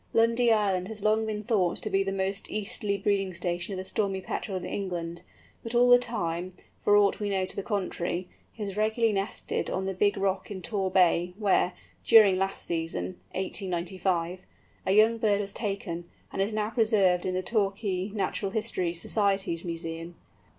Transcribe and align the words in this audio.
Lundy 0.13 0.51
Island 0.51 0.87
has 0.87 1.03
long 1.03 1.27
been 1.27 1.43
thought 1.43 1.77
to 1.83 1.89
be 1.91 2.01
the 2.01 2.11
most 2.11 2.49
easterly 2.49 2.97
breeding 2.97 3.35
station 3.35 3.71
of 3.71 3.77
the 3.77 3.85
Stormy 3.85 4.19
Petrel 4.19 4.57
in 4.57 4.65
England, 4.65 5.21
but 5.61 5.75
all 5.75 5.91
the 5.91 5.99
time, 5.99 6.53
for 6.83 6.97
aught 6.97 7.19
we 7.19 7.29
know 7.29 7.45
to 7.45 7.55
the 7.55 7.61
contrary, 7.61 8.27
it 8.57 8.65
has 8.65 8.75
regularly 8.77 9.13
nested 9.13 9.69
on 9.69 9.85
the 9.85 9.93
Big 9.93 10.17
Rock 10.17 10.49
in 10.49 10.63
Tor 10.63 10.89
Bay, 10.89 11.33
where, 11.37 11.73
during 12.03 12.39
last 12.39 12.65
season 12.65 13.19
(1895), 13.35 14.41
a 14.87 14.91
young 14.91 15.19
bird 15.19 15.39
was 15.39 15.53
taken, 15.53 16.09
and 16.33 16.41
is 16.41 16.51
now 16.51 16.71
preserved 16.71 17.23
in 17.23 17.35
the 17.35 17.43
Torquay 17.43 18.09
Natural 18.09 18.49
History 18.49 18.93
Society's 18.93 19.63
Museum. 19.63 20.15